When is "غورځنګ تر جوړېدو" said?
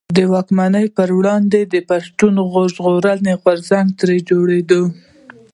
3.43-4.81